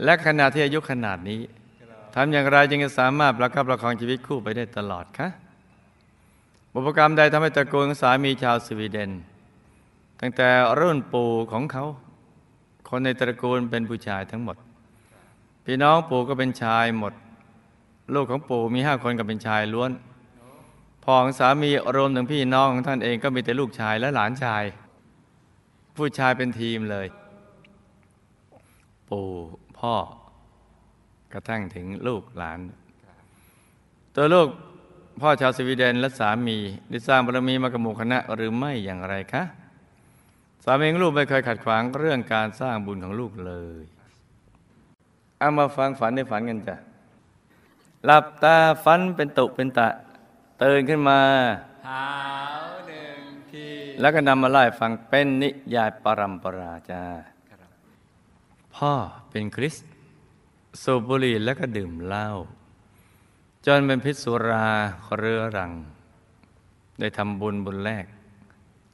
[0.05, 1.41] และขณะที่อายุขนาดนี้
[2.15, 5.29] ทำอย่างไรจึงจะสามารถประคับประคองชีวิตคู่ไปได้ตลอดคะ
[6.73, 9.11] บุพกรรมใดทำให้ตระกูลสามีชาวสวีเดน
[10.21, 10.49] ตั้งแต่
[10.81, 11.85] รุ่นปู่ของเขา
[12.89, 14.57] คนในตระกูลเป็นผู้ชายทั้งหมด
[15.65, 17.13] พี่น้องปู่ก็เป็นชายหมด
[18.15, 19.91] ลูกของปู่มีห้าคนก็เป็นชายล้วน
[21.05, 24.65] พ่อของสามีรวมถึงพี่น้องของท่านเองก็มีแต่ลูกชายและหลานชาย
[25.97, 27.07] ผู้ชายเป็นทีมเลย
[29.09, 29.29] ปู่
[29.79, 29.95] พ่อ
[31.33, 32.59] กระทั่งถึงลูกหลาน
[34.15, 34.49] ตัวลูก
[35.21, 36.57] พ่อชาวสวีเดนและสามี
[36.91, 39.43] ได้สร้างบารมีมากับหมู่คณะหรือไม่อย่างไรคะ
[40.65, 43.85] สามีของลูกไม่เคยขัดขวางเรื่องการสร้างบุญของลูกเลย
[45.39, 46.77] เอามาฟังฝันในฝันกันจ้ะ
[48.05, 49.89] หลับตาฝันเป็นตุเป็นตะ
[50.63, 51.21] ตื่นขึ้นมา
[51.89, 52.07] หา
[52.63, 53.67] วหนึ่งที
[54.01, 57.03] แล้วก็นำมาไล่ฟังเป็นนิยายปรัมปราจ้า
[57.51, 57.71] ครับ
[58.77, 58.93] พ่อ
[59.31, 59.89] เป็นคริสต์
[60.83, 62.29] สูบบุหรี่แล้วก็ดื่มเหล้า
[63.67, 64.69] จนเป็นพิษสุรา
[65.19, 65.73] เรื้อรัง
[67.01, 68.05] ได้ทำบุญบุญแรก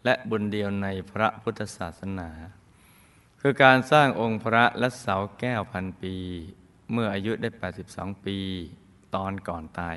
[0.04, 2.28] และบุญเดียวในพระพุทธศาสนา
[3.40, 6.14] คือการสร้างองค์พระและเสาแก้วพันปี
[6.92, 7.48] เมื่ออายุได้
[7.86, 8.38] 82 ปี
[9.14, 9.96] ตอนก่อนตาย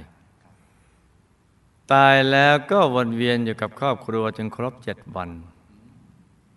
[1.94, 5.30] ตายแล้วก็วนเวียนอยู่กับครอบครัวจนครบเจ็ดวัน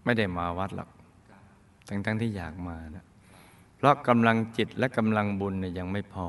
[0.05, 0.91] ไม่ได้มาวัดหรอก
[1.89, 3.05] ทั้งๆทที่อยากมานะ
[3.77, 6.29] เพราะกำลังจิตและกำลังบุญเนี่ยยังไม่พอ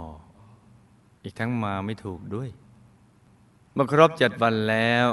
[1.24, 2.50] อีกทั้งมาไม่ถูกด้วย
[3.74, 5.08] เมื่อครบเจ็ดวันแล้ว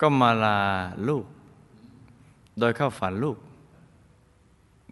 [0.00, 0.58] ก็มาลา
[1.08, 1.26] ลูก
[2.58, 3.38] โดยเข้าฝันลูก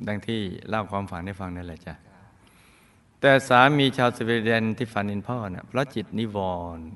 [0.07, 1.95] ดังที่เล่าความฝันให้ฟังนั่นแหละจ้ะ
[3.21, 6.39] แต่สามีชาวสวีเดนที่ฝันเห็นพ่อเนะ่ะเพราะจิตนิว
[6.77, 6.87] รณ์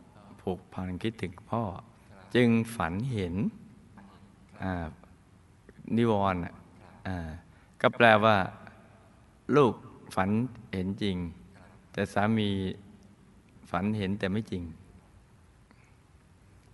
[0.40, 1.62] ผูกพันคิดถึงพ่อ
[2.34, 3.34] จึงฝันเห็น
[5.96, 6.40] นิวรณ์
[7.80, 8.36] ก็แปลว่า
[9.56, 9.74] ลูก
[10.14, 10.30] ฝัน
[10.72, 11.16] เห็นจริง
[11.92, 12.48] แต่สามี
[13.70, 14.62] ฝันเห็นแต่ไม่จริง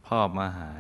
[0.07, 0.71] พ่อมาหา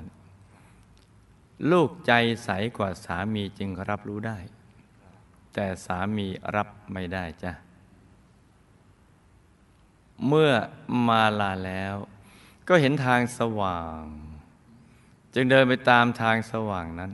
[1.70, 2.12] ลูกใจ
[2.44, 4.38] ใสกว่าสามีจึงรับรู้ได้
[5.54, 7.52] แต่สามีรับไม่ได้จ้ะ
[10.26, 10.52] เมื่อ
[11.08, 11.94] มาลาแล้ว
[12.68, 14.00] ก็เห็นทางสว่าง
[15.34, 17.12] จึงเดินไปตามทางสว่างนั้น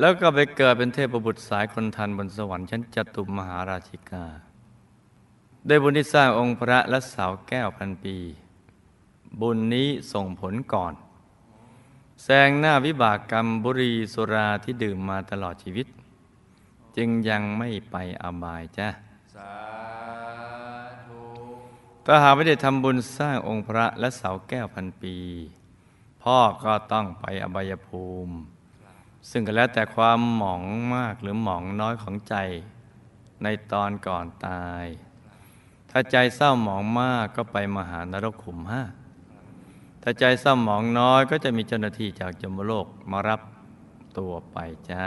[0.00, 4.24] แล้วก็ไปเกิดเป็นเทพบุตรสายคนทันบนสวรรค์ชั้นจตุมมหาราชิกา
[5.66, 8.16] ได้บุญที่สร้างองค์พระและเสาแก้วพันปี
[9.40, 10.92] บุญนี้ส่งผลก่อน
[12.22, 15.86] แซงหน้าวิบากกรรมบุรีสุราที่ดื่มมาตลอดชีวิต
[16.96, 18.88] จึงยังไม่ไปอบายจ้ะ
[19.34, 19.54] สา
[21.06, 21.22] ธุ
[22.06, 25.16] ถ้าหากไม่ได้ทำบุญสร้างองค์พระและเสาแก้วพันปี
[26.22, 28.34] พ่อก็ต้องไปอบายภูมิ
[29.30, 30.62] ซึ่งก็แล้วแต่ความหมอง
[30.94, 32.34] มากหรือหมองน้อยของใจ
[33.42, 34.84] ในตอนก่อนตาย
[35.90, 38.82] ถ้าใจเศร้าหมองมากก็ไปมหานรกขุมห้า
[40.08, 43.40] ถ้าใจเศร้าหมองน้อยก็จะมีเจ้าหน้าที่จากจมโลกมารับ
[44.18, 44.58] ตัวไป
[44.90, 45.04] จ้า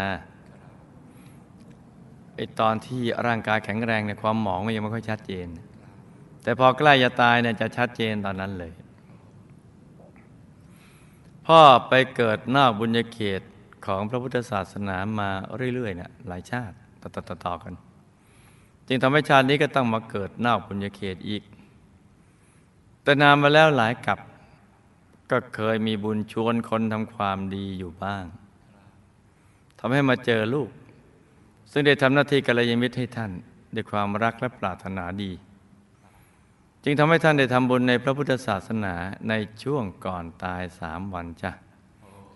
[2.36, 5.48] ไอตอนที่ร่างกายแข็งแรงในความหมองมันยังไม่ค่อยชัดเจน
[6.44, 8.72] แต่พอใกล้จะตายเนี่ยจะชัดเจนตอนนั้นเลย
[11.48, 13.42] พ่อไปเกิดนอกบุญญาเขต
[13.86, 15.30] ของพระพุทธศาสนามา
[15.74, 16.76] เรื่อยๆเนี่ยหลายชาติ
[17.46, 17.74] ต่อๆกัน
[18.88, 21.44] จึงทำให้ชาตินี้ก็ต้องมาเกิดนอกบุญญาเขตอีก
[23.04, 24.20] แต่นานมาแล้วหลายกับ
[25.32, 28.24] ก็เคยมีบุญชวนคนทำความดีอยู่บ้าง
[29.80, 30.70] ทำให้มาเจอลูก
[31.72, 33.32] ซึ่งได้ทำหน้าที่กัลยาณมิตรให้ท่าน
[33.76, 35.32] ด้วยความรักและปรารถนาดี
[36.84, 38.94] จึงทำให้ท่านได้ทำบุญในพระพุทธศาสนา
[39.30, 41.52] ในช่วงก่อนตายสามวันจ้ะ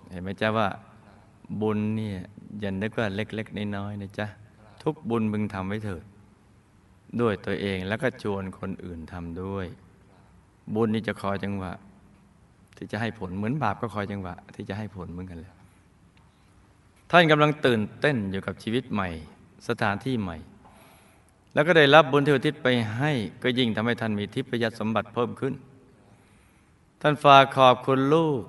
[0.10, 0.70] เห็นไหมจ๊ะว่า
[1.62, 2.20] บุญเนี่ย
[2.64, 4.28] ย่านึกว่าเล็ก ๆ น้อยๆนะจ๊ะ
[4.84, 6.04] ทุกบุญมึงทำไว้เถิด
[7.22, 9.66] ด้วยตัวเองแล้วก็ชวนคนอื่นทำด้วย
[10.76, 11.72] บุญนี่จะคอยจังหวะ
[12.78, 15.54] ที่จะให้ผลเหมือนบาปก็คอยจังหวะ ที่จะให้ผลเหมือนกันเลย
[17.12, 19.10] ท่านกำลังตื่นเต้นอยู่กับชีวิตใหม่
[19.68, 20.38] สถานที่ใหม่
[21.54, 23.12] แล้วก็ได้รับบุญที่อุทิศไปให้
[23.44, 25.54] ก็ยิ่งทำให้ท่านมีทิพยสมบัติเพิ่มขึ้น
[27.02, 28.42] ท่านฝากขอบคุณลูก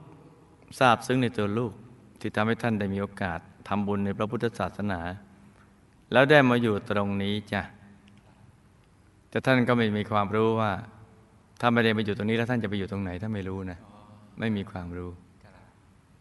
[0.79, 1.73] ทราบซึ้งในตัวลูก
[2.21, 5.01] ที่ทำให้ท่านได้มีโอกาสทำบุญในพระพุทธศาสนา
[6.13, 7.63] แล้วได้มาอยู่ตรงนี้จ้ะ
[9.31, 10.73] แต่ท่านก็ไม่มีความรู้ว่า
[11.61, 13.79] ถ้าไม่ได้มาอยู่ตรงนี้แล้วท่านจะไปอยู่ตรงไหนถ้าไม่รู้นะ
[14.39, 15.11] ไม่มีความรู้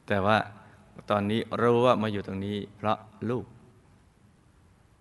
[0.07, 0.37] แต่ว่า
[1.09, 2.97] ตอนนี้รู้ว่ามาอยู่ตรงนี้ เพราะ
[3.29, 3.45] ลูก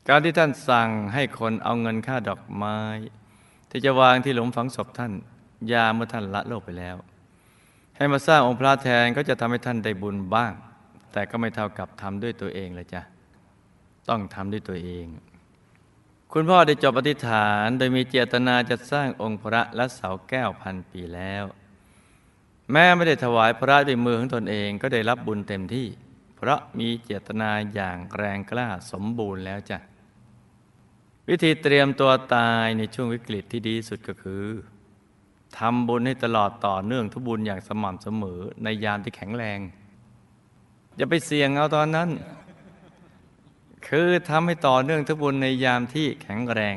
[0.09, 2.79] การที่ท่านสั่งให้คนเอาเงินค่าดอกไม้
[3.71, 5.13] ที่จะวางที่หลุมฝังศพท่าน
[5.73, 6.97] ยาเมื่อท่านละโลกไปแล้ว
[7.97, 10.53] ให้มาสร้างองค์พระแทนก็จะทำให้ท่านได้บุญบ้าง
[11.13, 13.03] แต่ก็ไม่เท่ากับทำด้วยตัวเองเลยจ้ะ
[14.09, 15.07] ต้องทำด้วยตัวเอง
[16.33, 21.45] คุณพ่อได้จบอธิฐาน โดยมีเจตนาจะสร้างองค์พระและเสาแก้วพันปีแล้ว
[22.73, 25.87] แม้ไม่ได้ถวายพระด้วยมือของตนเองก็ได้รับบุญเต็มที่
[26.37, 29.79] เพราะมีเจตนาอย่างแรงกล้าสมบูรณ์แล้วจ้ะ
[31.29, 34.47] วิธีเตรียมตัวตายในช่วงวิกฤตที่ดีสุดก็คือ
[35.59, 39.59] ทำบุญให้ตลอดต่อเนื่องทุบุญอย่างสม่ำเสมอในยามที่แข็งแรง
[40.97, 42.09] อย่าไปเสี่ยงเอาตอนนั้น
[43.89, 46.77] คือทำให้ต่อเนื่องทุบุญในยามที่แข็งแรง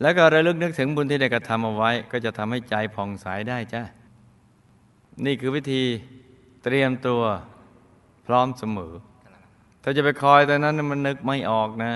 [0.00, 3.82] แล้วก็ระลึกนึกถึงบุญที่ได้กระทำเอาไว้ ก็จะทำให้ใจผ่องใสได้จ้ะ
[5.26, 5.84] นี่คือวิธี
[6.64, 7.22] เตรียมตัว
[8.26, 8.92] พร้อมเสมอ
[9.82, 11.92] ถ้าจะไปคอยตอนนั้นมันนึกไม่ออกนะ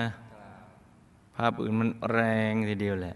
[1.35, 2.19] ภาพอื่นมันแร
[2.51, 3.15] งทีเดียวแหละ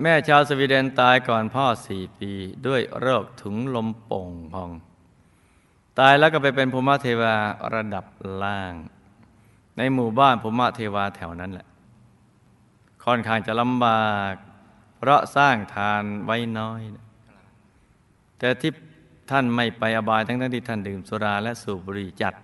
[0.00, 2.32] แม่ชาวสวีเดนตายก่อนพ่อสี่ปี
[2.66, 4.70] ด้วยโรคถุงลมโป่งพอง
[5.98, 7.34] ตายแล้วก็ไปเป็นภูมิเทวา
[7.74, 8.04] ระดับ
[8.42, 8.72] ล่าง
[9.76, 11.66] ในหมู่บ้านภูมิเทวาแถวนั้นแหละ
[13.04, 14.32] ค่อนข้างจะลำบาก
[14.98, 16.80] เพราะสร้างทานไว้น้อย
[18.44, 18.72] แต่ที่
[19.30, 22.34] ท่านไม่ไปอบายทั้งทั้งที่ท่านดื่มสุราและสูบบุหรี่จัด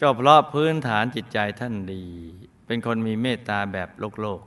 [0.00, 2.04] ก็เพราะพื้นฐานจิตใจท่านดี
[2.66, 4.40] เป็นคนมีเมตตาแบบโลกโลก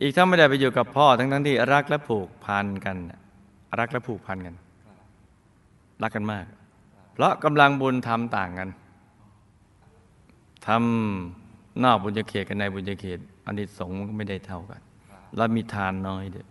[0.00, 2.96] อีกทั้งไม่ได้ไปอยู่กับพ่อทั้งทั้งที่รักและผูกพันกัน
[3.78, 4.54] รักและผูกพันกัน
[6.02, 6.46] รักกันมาก
[7.12, 8.70] เพราะกำลังบุญทำต่างกัน
[10.66, 14.80] ทำนอกบุญญาเขตกับในบุญญาเขตอันนี้สงก็ไม่ได้เท่ากัน
[15.36, 16.46] แล้วมีทานน้อยเด้วย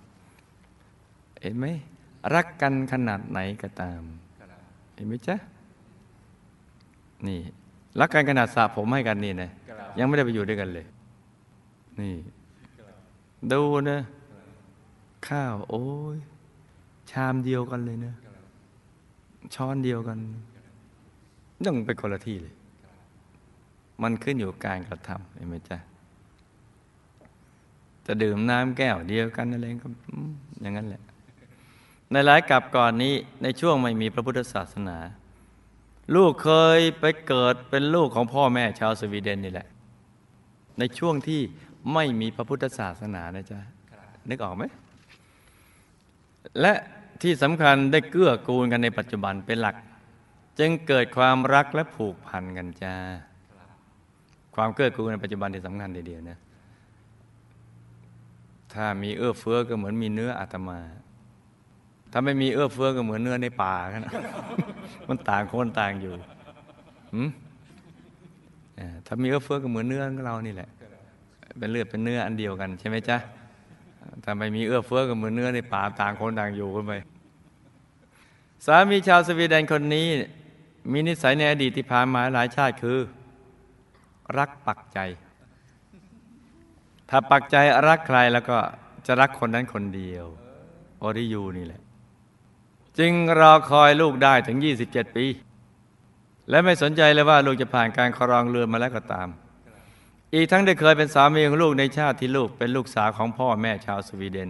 [1.43, 1.67] เห็นไหม
[2.33, 4.01] รักกันขนาดไหนก็ตาม
[4.93, 5.35] เห็นไหมจ๊ะ
[7.27, 7.39] นี่
[7.99, 9.49] รักกันขนาดสระผมให้กันนี่นะ
[9.99, 10.85] ยังไม่ได้ไปอยู่ด้วยกันเลย
[11.99, 12.13] นี่
[13.51, 13.99] ดูนะ
[15.27, 15.85] ข้าว โอ้
[16.15, 16.17] ย
[17.11, 18.13] ชามเดียวกันเลยนะ
[19.55, 20.17] ช้อนเดียวกัน
[21.65, 22.53] ต้องไปคนละที่เลย
[24.01, 25.77] มันขึ้นอยู่กับการกระทำเห็นไหมจ๊ะ
[28.05, 31.01] จะดื่มน้ำแก้วเดียวกันอะไรก็อืมอย่างนั้นแหละ
[32.11, 33.13] ในหลายกับก่อนนี้
[33.43, 34.97] ในช่วงไม่มีพระพุทธศาสนา
[36.15, 39.67] ลูกเคยไปเกิดเป็นลูกของพ่อแม่ชาวสวีเดนนี่แหละ
[40.79, 41.41] ในช่วงที่
[41.93, 43.59] ไม่มีพระพุทธศาสนานะจ๊ะ
[44.29, 44.63] นึกออกไหม
[46.61, 46.73] และ
[47.21, 49.75] ที่สำคัญได้เกื้อกูลกันในปัจจุบันเป็นหลัก
[50.59, 52.95] จึงเกิดความรักและผูกพันกันจ้า
[54.55, 56.39] ความเกื้อกูลในปัจจุบันที่สำคัญทีเดียวนะ
[58.73, 60.79] ถ้ามีเอื้อเฟื้อก็เหมือนมีเนื้ออาตมา
[62.17, 64.01] ถ้าไม่มีเอื้อเฟื้อก็เหมือนเนื้อในป่ากัน
[65.07, 66.13] มันต่างคนต่างอยู่
[69.05, 70.69] ถ้ามีเอื้อเฟื้อก็เหมือนเนื้อของเรานี่แหละ
[71.59, 73.17] เป็นเลือดเป็นเนื้ออันเดียวกันใช่ไหมจ๊ะ
[74.23, 76.93] ถ้าไม่มีเอื้อเฟื้อก็เหมือนเนื้อในป่าต่างคนต่างอยู่กันไป
[78.65, 80.07] สามีชาวสวีเดนคนนี้
[80.91, 82.99] มีนิสัยในอดีตที่ผ่านมาหลายชาติคือ
[84.37, 84.99] รักปักใจ
[87.09, 87.55] ถ้าปักใจ
[87.87, 88.57] รักใครแล้วก็
[89.05, 90.25] จะรักคนนั้นคนเดียว
[91.01, 91.81] อริยูนี่แหละ
[92.99, 95.25] จึงรอคอยลูกได้ถึง 27 ปี
[96.49, 99.27] และไม่สนใจเลยว่าลูกจะผ่านการครองเรือนมาแล้วก็ตาม
[100.33, 104.49] อีกทั้งได้เคยเป็นสามีของลูกในชาติที่ลูกเป็นลูกสาวของพ่อแม่ชาวสวีเดน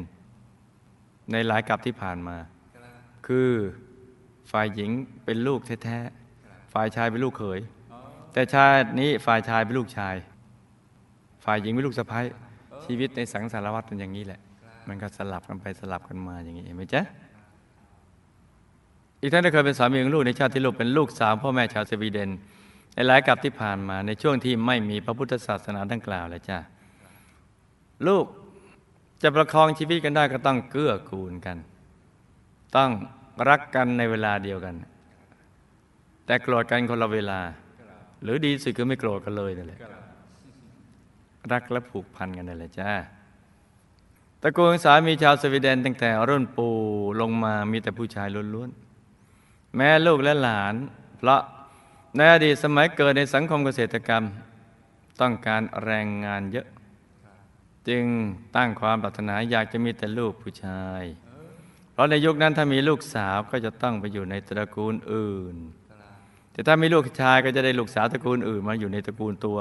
[1.31, 2.37] ในหลายกับที่ผ่านมา
[3.27, 3.51] คือ
[4.51, 4.91] ฝ่ายหญิง
[5.25, 7.59] เป็นลูกแท้ๆฝ่ายชายเป็นลูกเขย
[8.33, 10.15] แต่ชาตินี้ฝ่ายชายเป็นลูกชาย
[11.45, 12.21] ฝ่ายหญิงเป็นลูกสะใภ้
[12.85, 14.39] ชีวิตในสังสารวัฏเป็นอย่างนี้แหละ
[14.87, 17.01] มันก็สลับกันไปสลับกันมาอย่างนี้เห็นไหมจ๊ะ
[19.25, 22.29] อีกท่านได้เคยเป็นสามีของลูกในชาติที่ลูกเป็นลูกสาวพ่อแม่ชาวสวีเดน
[22.93, 26.57] ในหลายกับที่ผ่านมาในช่วงที่ไม่มีพระพุทธศาสนาดังกล่าวเลยจ้ะ
[28.07, 28.25] ลูก
[29.23, 31.57] จะประคองชีวิตกันได้ก็ต้องเกื้อกูลกัน
[32.75, 32.89] ต้อง
[33.49, 34.75] รักกันในเวลาเดียวกัน
[36.25, 37.39] แต่โกรธกันคนละเวลา
[38.23, 39.79] หรือดีสุดคือไม่โกรธกันเลยนั่นแหละ
[41.51, 42.91] รักและผูกพันกันนั่นแหละจ้า
[44.41, 46.75] ตระกูลสามีชาวสวีเดนตั้งแต่รุ่นปู่
[47.21, 48.84] ลงมามีแต่ผู้ชายล้วนๆ
[49.77, 50.75] แม่ลูกและหลาน
[51.17, 51.41] เพราะ
[52.15, 54.23] ในอดีตสมัยเกิดในสังคมเกษตรกรรม
[55.21, 56.67] ต้องการแรงงานเยอะ
[57.87, 58.05] จึง
[58.55, 61.03] ตั้งความปรารถนาอยากจะมีแต่ลูกผู้ชาย
[61.91, 65.55] เพราะในยุคนั้นถ้ามีลูกสาวก็จะต้องไปอยู่ในตระกูลอื่น
[66.51, 69.59] แต่ถ้ามีลูกชายก็จะได้ลูกสาวตระกูลอื่นมาอยู่ในตระกูลตัว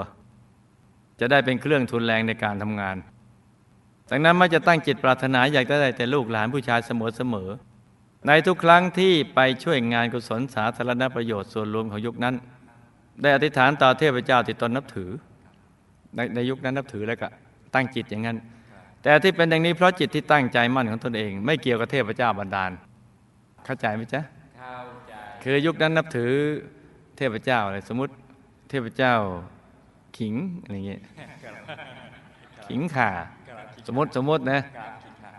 [1.21, 2.97] จะได้เป็นเครื่องทุนแรงในการทำงาน
[4.11, 7.74] ดังนั้นมักจะตั้งจิตปรารถนาอยากจะได้แต่ลูกหลานผู้ชายเสมอๆ
[8.27, 12.35] ในทุกครั้งที่ไปช่วยงานกุศลสาธารณประโยชน์ส่วนรวมของยุคนั้น
[13.23, 15.11] ได้อธิษฐานต่อเทพเจ้าที่ตนนับถือ
[16.17, 17.29] ในในยุคนั้นนับถือแล้วก็
[17.75, 18.37] ตั้งจิตอย่างนั้น
[19.03, 22.71] แต่ที่เป็นอย่างนี้เพราะจิตที่ตั้งใจมั่นของตนเอง ไม่เกี่ยวกับเทพเจ้าบันดาล
[23.65, 24.21] เข้าใจไหมจ๊ะ
[24.59, 24.77] เข้า
[25.09, 26.33] ใจคือยุคนั้นนับถือ
[27.17, 28.13] เทพเจ้าอะไรสมมติ
[28.71, 29.15] เทพเจ้า
[30.19, 31.01] ขิงอะไรเงี้ย
[32.67, 33.11] ขิงข่า
[33.87, 35.33] สมมติสมมตินะการคิดค่ะ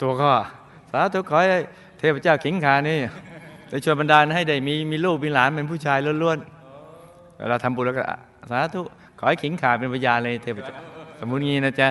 [0.00, 0.30] ตัวก็
[0.92, 1.48] สาธุขอให้
[1.98, 2.98] เทพเจ้าขิงขานี่
[3.68, 8.18] ได้ช่วยบรรดาลให้ได้มีมีลูกมีหลานเป็นผู้ชายล้วนๆเวลาทำบุญแล้วก็อะ
[8.50, 8.82] สาธุ
[9.18, 10.74] ขอให้ขิงขาเป็นพยานเลยเทพเจ้า
[11.18, 11.88] สมมุติงี้นะจ๊ะ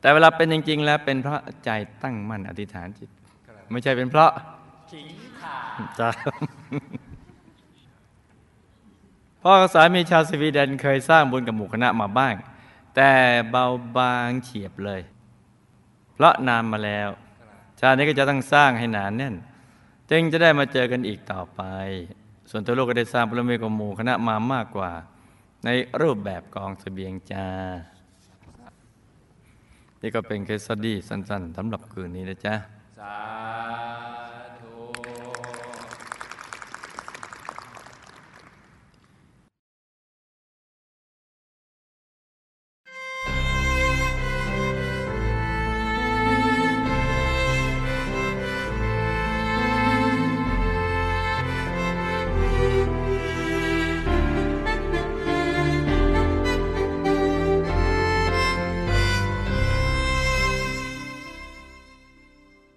[0.00, 1.70] แต่เวลาเป็นจริง ๆ แล้วเป็นเพราะใจ
[2.02, 3.10] ตั้งมั่นอธิษฐานจิต
[3.70, 4.30] ไม่ใช่เป็นเพราะ
[4.92, 5.06] ขิง
[5.40, 5.56] ขา
[5.98, 6.10] จ้ะ
[9.42, 12.34] พ่อกับสามีชาวสวีเดนเคยสร้างบุญกับหมู่คณะมาบ้าง
[12.94, 13.10] แต่
[13.50, 15.00] เบาบางเฉียบเลย
[16.14, 17.08] เพราะนานมาแล้ว
[17.80, 19.34] ชาตินี้ก็จะต้องสร้างให้หนานแน่น
[20.10, 21.62] จึงจะได้มาเจอกันอีกต่อไป
[22.50, 24.90] ส่วนตัวลูกก็ได้สร้างพระเมกับหมู่คณะมามากกว่า
[25.64, 25.68] ใน
[26.00, 27.46] รูปแบบกองเสบียงจา
[30.00, 32.54] นี่ก็เป็นเคสสตดี้สั้นๆสำหรับคืนนี้นะจ๊ะ
[33.00, 33.85] สา